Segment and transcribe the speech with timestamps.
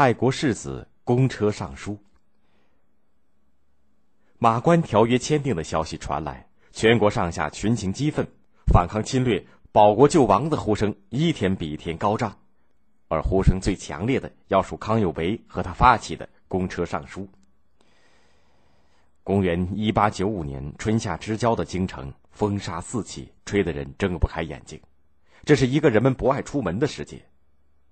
[0.00, 1.98] 爱国士子公车上书。
[4.38, 8.26] 马关条约签订的消息传来，全国上下群情激愤，
[8.72, 12.34] 反抗侵略、保国救亡的呼声一天比一天高涨。
[13.08, 17.28] 而呼声最强烈的，要数康有为和他发起的公车上书。
[19.22, 24.80] 公元一八九五年春夏之交的京城，风沙四起，吹得人睁不开眼睛。
[25.44, 27.22] 这是一个人们不爱出门的世界。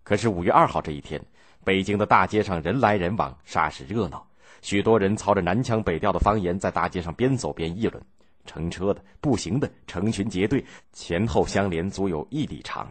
[0.09, 1.23] 可是五月二号这一天，
[1.65, 4.27] 北京的大街上人来人往，煞是热闹。
[4.63, 8.03] 许多人操着南腔北调的方言，在大街上边走边议论。
[8.47, 12.91] 乘车的、步行的，成群结队，前后相连，足有一里长。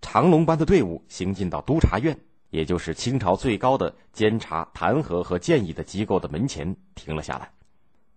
[0.00, 2.16] 长龙般的队伍行进到督察院，
[2.50, 7.50] 也就是清朝最高的监察、弹劾和建议的机构的门前，停了下来。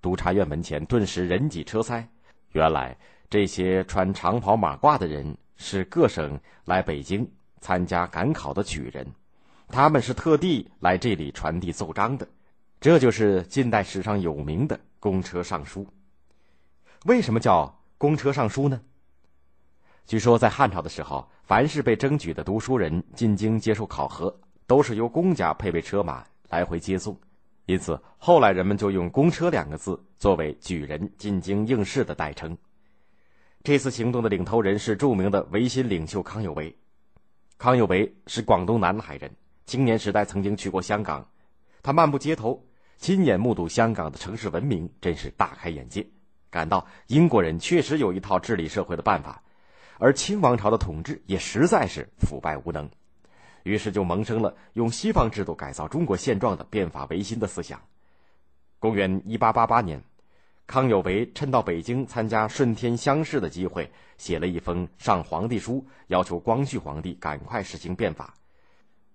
[0.03, 2.07] 督察院门前顿时人挤车塞。
[2.51, 2.95] 原来
[3.27, 7.27] 这些穿长袍马褂的人是各省来北京
[7.61, 9.05] 参加赶考的举人，
[9.67, 12.27] 他们是特地来这里传递奏章的。
[12.81, 15.85] 这就是近代史上有名的公车上书。
[17.05, 18.81] 为什么叫公车上书呢？
[20.05, 27.15] 据说在汉朝的时候，凡是被征举的读书人进京接受考核，都是由公家配备车马来回接送。
[27.65, 32.57] 因此，后来人们就用“公车”两个字作为举人进京应试的代称。
[33.61, 36.75] 这次行动的领头人是著名的维新领袖康有为。
[37.59, 39.29] 康有为是广东南海人，
[39.65, 41.27] 青年时代曾经去过香港。
[41.83, 42.65] 他漫步街头，
[42.95, 46.07] 亲眼目睹香港的城市文明，真是大开眼界，
[46.49, 49.43] 感到英国人确实有一套治理社会的办法，
[49.97, 52.89] 而清王朝的统治也实在是腐败无能。
[53.63, 57.77] 于是就萌生了用西方制度改造中国现状的变法维新的思想。
[58.79, 60.01] 公元一八八八年，
[60.69, 68.31] 康有为趁到北京参加顺天乡试的机会，写了一封上皇帝书，要求光绪皇帝赶快实行变法。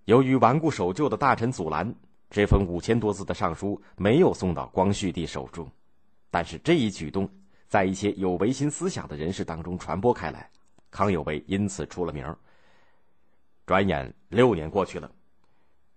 [0.03, 1.95] 由于顽固守旧的大臣阻拦，
[2.29, 5.65] 这封五千多字的上书没有送到光绪帝手中。
[6.29, 7.29] 但是这一举动
[7.69, 10.49] 在一些有维新思想的人士当中传播开来，
[10.91, 12.35] 康有为因此出了名。
[13.65, 15.09] 转眼六年过去了，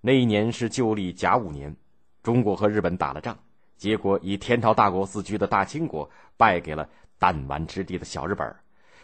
[0.01, 1.75] 那一年是旧历甲午年，
[2.23, 3.37] 中国和日本打了仗，
[3.79, 8.55] 结果以天朝大国自居的大清国败给了弹丸之地的小日本，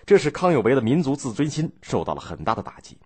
[0.04, 2.98] 这使康有为的民族自尊心受到了很大的打击。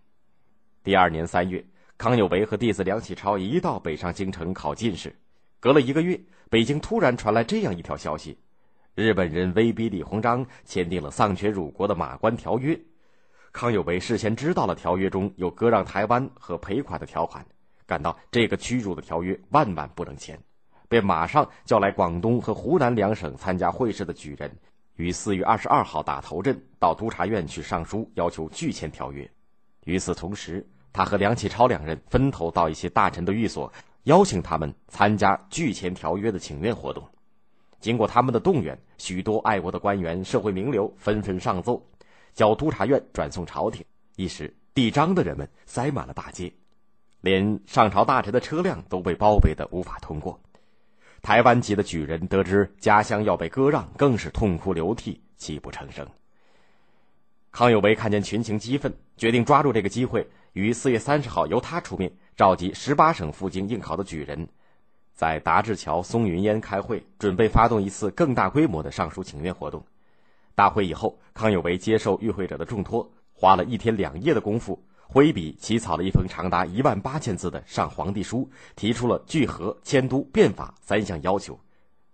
[0.83, 1.65] 第二年三月，
[1.99, 5.15] 康有为和弟子梁启超一道北上京城考进士，
[5.61, 6.19] 隔了一个月，
[6.49, 8.39] 北京突然传来这样一条消息：
[8.95, 12.75] 日本人威逼李鸿章签订了丧权辱国的《马关条约》。
[13.53, 17.45] 康有为事先知道了条约中有割让台湾和赔款的条款，
[17.87, 20.39] 感到这个屈辱的条约万万不能签，
[20.89, 24.51] 便马上叫来广东和湖南两省参加会试的举人，
[24.97, 29.31] 于四月二十二号打头阵到督察院去上书，要求拒签条约。
[29.85, 33.73] 与此同时，他和梁启超两人分头到一些大臣的寓所，
[34.05, 37.07] 邀请他们参加拒签条约的请愿活动。
[37.81, 41.81] 经过他们的动员，许多爱国的官员、社会名流纷纷上奏。
[42.35, 43.85] 交督察院转送朝廷，
[44.17, 46.53] 一时递章的人们塞满了大街，
[47.21, 50.41] 连上朝大臣的车辆都被包围的无法通过。
[51.23, 56.07] 台湾籍的举人得知家乡要被割让，更是痛哭流涕，泣不成声。
[57.51, 64.47] 康有为看见群情激愤，决定抓住这个机会，于四月三十号由他出面召集十八省赴京应考的举人，
[65.13, 69.85] 在达志桥、松云烟开会，准备发动一次更大规模的上书请愿活动。
[70.55, 74.81] 大会以后，康有为接受与会者的重托，花了一天两夜的功夫，
[75.11, 81.59] 挥笔起草了一封长达一万八千字的上皇帝书，提出了聚合、迁都、变法三项要求。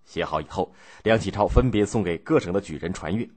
[0.05, 0.72] 写好以后，
[1.03, 3.28] 梁启超分别送给各省的举人传阅，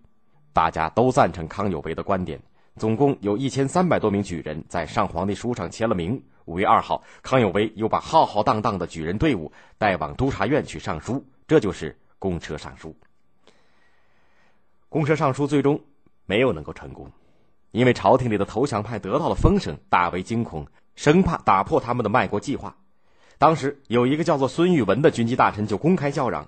[0.54, 2.40] 大家都赞成康有为的观点。
[2.76, 6.24] 总共有一千三百多名举人在上皇帝书上签了名。
[6.46, 12.96] 五月二号，康有为又把浩浩荡荡的举人队伍带往督察院去上书，这就是公车上书。
[14.88, 15.82] 公车上书最终
[16.26, 17.12] 没有能够成功，
[17.72, 22.76] 因为朝廷里的投降派得到了风声，大为惊恐，生怕打破他们的卖国计划。
[23.38, 26.48] 当时有一个叫做孙玉文的军机大臣就公开叫嚷：“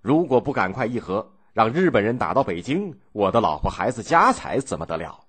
[0.00, 5.20] 如果不赶快议和，让日本人打到北京，我的老婆孩子家财怎么得了？”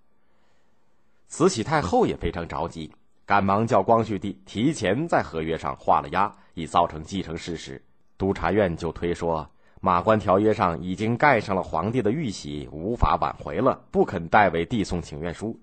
[1.27, 2.93] 慈禧太后也非常着急，
[3.25, 7.83] 赶忙叫光绪帝提前在合约上画了押，以造成既成事实。
[8.17, 9.49] 督察院就推说。
[9.83, 15.59] 马关条约上已经盖上了皇帝的玉玺，无法挽回了，不肯代为递送请愿书。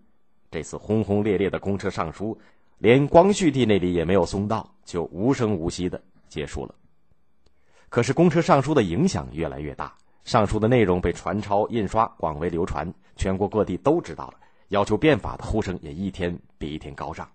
[0.51, 2.37] 这次轰轰烈烈的公车上书，
[2.79, 6.75] 连光绪帝那里也没有送到，就无声无息的结束了。
[7.89, 9.95] 可是公车上书的影响越来越大，
[10.25, 14.35] 上书的内容被传抄印刷，广为流传，全国各地都知道了，
[14.71, 17.31] 要求变法的呼声也一天比一天高涨。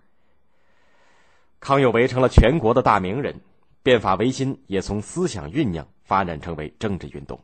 [1.61, 3.39] 康有为成了全国的大名人，
[3.83, 7.37] 变法维新也从思想酝酿发展成为政治运动。